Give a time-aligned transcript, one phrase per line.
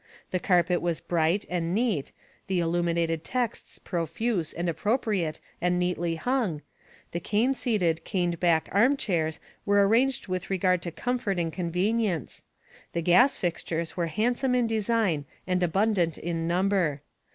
[0.31, 2.11] The carpet was bright and neat,
[2.47, 6.63] the illuminated texts profuse and appropriate and neatly hung,
[7.11, 11.53] the cane seated, cane backed arm chairs were ar ranged with regard to comfort and
[11.53, 12.41] convenience,
[12.93, 17.03] the gas fixtures were handsome in design and abundant in number.